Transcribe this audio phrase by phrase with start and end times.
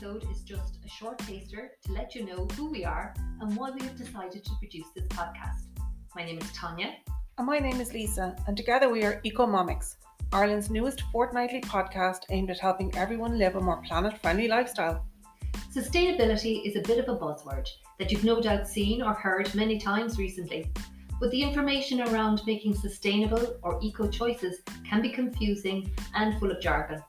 [0.00, 3.70] episode is just a short taster to let you know who we are and why
[3.70, 5.66] we have decided to produce this podcast.
[6.16, 6.94] My name is Tanya.
[7.36, 9.96] And my name is Lisa, and together we are Ecomomics,
[10.32, 15.04] Ireland's newest fortnightly podcast aimed at helping everyone live a more planet friendly lifestyle.
[15.74, 19.78] Sustainability is a bit of a buzzword that you've no doubt seen or heard many
[19.78, 20.70] times recently.
[21.20, 26.60] But the information around making sustainable or eco choices can be confusing and full of
[26.62, 27.02] jargon.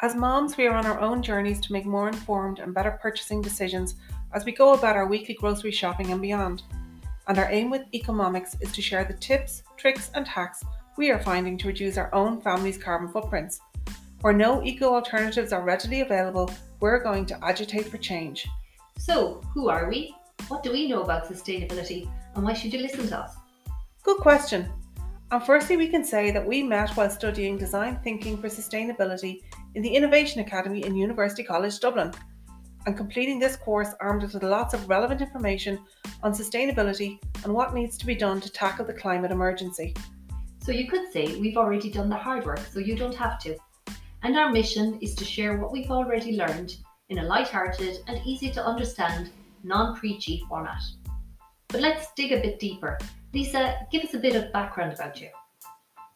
[0.00, 3.40] As moms, we are on our own journeys to make more informed and better purchasing
[3.40, 3.94] decisions
[4.32, 6.62] as we go about our weekly grocery shopping and beyond.
[7.28, 10.62] And our aim with Ecomomics is to share the tips, tricks, and hacks
[10.96, 13.60] we are finding to reduce our own family's carbon footprints.
[14.20, 18.46] Where no eco alternatives are readily available, we're going to agitate for change.
[18.98, 20.14] So, who are we?
[20.48, 22.08] What do we know about sustainability?
[22.34, 23.36] And why should you listen to us?
[24.02, 24.70] Good question.
[25.30, 29.42] And firstly, we can say that we met while studying design thinking for sustainability
[29.74, 32.12] in the Innovation Academy in University College Dublin.
[32.86, 35.78] And completing this course armed us with lots of relevant information
[36.22, 39.94] on sustainability and what needs to be done to tackle the climate emergency.
[40.62, 43.56] So you could say we've already done the hard work, so you don't have to.
[44.22, 46.76] And our mission is to share what we've already learned
[47.10, 49.30] in a light-hearted and easy to understand,
[49.62, 50.82] non-preachy format.
[51.68, 52.98] But let's dig a bit deeper.
[53.32, 55.28] Lisa, give us a bit of background about you.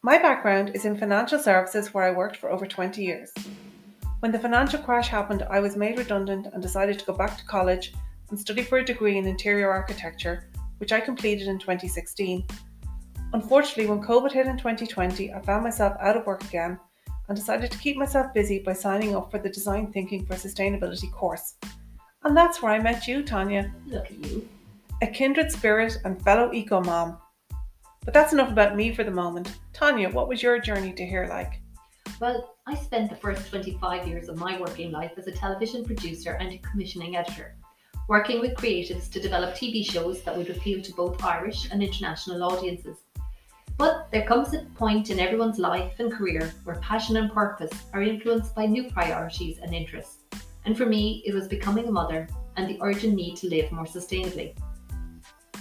[0.02, 3.32] My background is in financial services where I worked for over 20 years.
[4.20, 7.44] When the financial crash happened, I was made redundant and decided to go back to
[7.44, 7.92] college
[8.30, 12.44] and study for a degree in interior architecture, which I completed in 2016.
[13.32, 16.78] Unfortunately, when COVID hit in 2020, I found myself out of work again
[17.28, 21.10] and decided to keep myself busy by signing up for the Design Thinking for Sustainability
[21.10, 21.54] course.
[22.22, 23.72] And that's where I met you, Tanya.
[23.88, 24.48] Look at you.
[25.02, 27.18] A kindred spirit and fellow eco mom.
[28.08, 29.58] But that's enough about me for the moment.
[29.74, 31.60] Tanya, what was your journey to here like?
[32.22, 36.38] Well, I spent the first 25 years of my working life as a television producer
[36.40, 37.54] and a commissioning editor,
[38.08, 42.42] working with creatives to develop TV shows that would appeal to both Irish and international
[42.44, 42.96] audiences.
[43.76, 48.00] But there comes a point in everyone's life and career where passion and purpose are
[48.00, 50.22] influenced by new priorities and interests.
[50.64, 53.84] And for me, it was becoming a mother and the urgent need to live more
[53.84, 54.56] sustainably.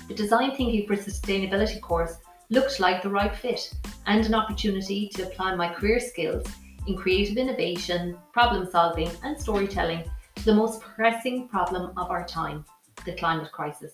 [0.08, 3.74] The Design Thinking for Sustainability course looked like the right fit
[4.06, 6.46] and an opportunity to apply my career skills
[6.88, 10.04] in creative innovation, problem solving, and storytelling
[10.36, 12.64] to the most pressing problem of our time
[13.06, 13.94] the climate crisis.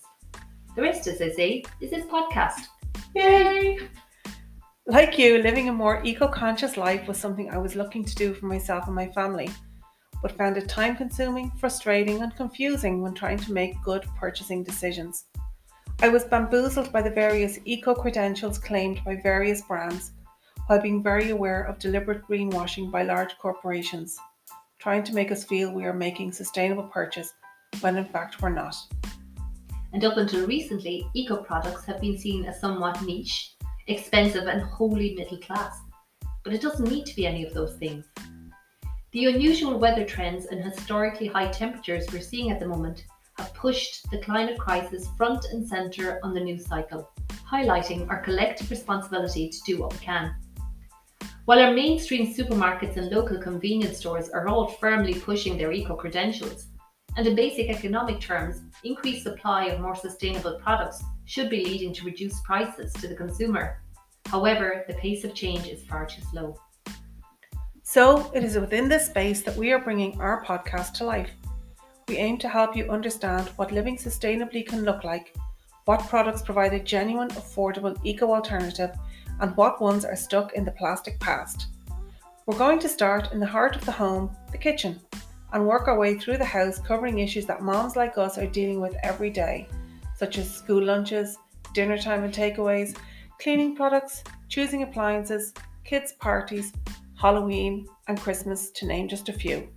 [0.76, 2.68] The rest, as I say, is this podcast.
[3.16, 3.80] Yay!
[4.86, 8.34] Like you, living a more eco conscious life was something I was looking to do
[8.34, 9.50] for myself and my family,
[10.22, 15.26] but found it time consuming, frustrating, and confusing when trying to make good purchasing decisions.
[16.02, 20.12] I was bamboozled by the various eco credentials claimed by various brands,
[20.68, 24.18] while being very aware of deliberate greenwashing by large corporations,
[24.80, 27.34] trying to make us feel we are making sustainable purchase
[27.82, 28.76] when in fact we're not.
[29.94, 33.56] And up until recently, eco products have been seen as somewhat niche,
[33.88, 35.80] expensive, and wholly middle class.
[36.44, 38.06] But it doesn't need to be any of those things.
[39.12, 43.06] The unusual weather trends and historically high temperatures we're seeing at the moment
[43.38, 47.10] have pushed the climate crisis front and centre on the news cycle,
[47.50, 50.36] highlighting our collective responsibility to do what we can.
[51.46, 56.68] While our mainstream supermarkets and local convenience stores are all firmly pushing their eco credentials,
[57.18, 62.06] and in basic economic terms, increased supply of more sustainable products should be leading to
[62.06, 63.82] reduced prices to the consumer.
[64.28, 66.56] However, the pace of change is far too slow.
[67.84, 71.30] So, it is within this space that we are bringing our podcast to life
[72.08, 75.36] we aim to help you understand what living sustainably can look like,
[75.86, 78.92] what products provide a genuine, affordable eco alternative,
[79.40, 81.68] and what ones are stuck in the plastic past.
[82.46, 85.00] We're going to start in the heart of the home, the kitchen,
[85.54, 88.82] and work our way through the house covering issues that moms like us are dealing
[88.82, 89.68] with every day,
[90.18, 91.38] such as school lunches,
[91.74, 92.98] dinner time and takeaways,
[93.40, 95.54] cleaning products, choosing appliances,
[95.84, 96.74] kids' parties,
[97.16, 99.68] Halloween, and Christmas, to name just a few.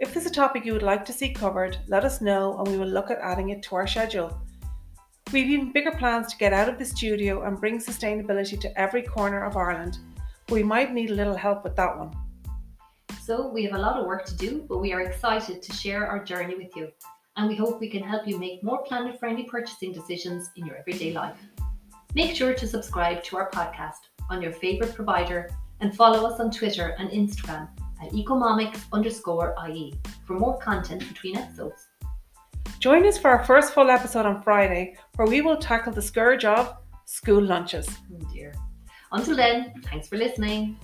[0.00, 2.78] If there's a topic you would like to see covered, let us know and we
[2.78, 4.40] will look at adding it to our schedule.
[5.30, 9.02] We've even bigger plans to get out of the studio and bring sustainability to every
[9.02, 9.98] corner of Ireland,
[10.46, 12.16] but we might need a little help with that one.
[13.22, 16.06] So, we have a lot of work to do, but we are excited to share
[16.06, 16.88] our journey with you,
[17.36, 20.78] and we hope we can help you make more planet friendly purchasing decisions in your
[20.78, 21.36] everyday life.
[22.14, 24.00] Make sure to subscribe to our podcast
[24.30, 25.50] on your favourite provider
[25.80, 27.68] and follow us on Twitter and Instagram
[28.02, 29.94] at ecomomics underscore IE
[30.26, 31.88] for more content between episodes.
[32.78, 36.44] Join us for our first full episode on Friday, where we will tackle the scourge
[36.44, 36.74] of
[37.04, 37.88] school lunches.
[38.12, 38.54] Oh dear.
[39.12, 40.78] Until then, thanks for listening.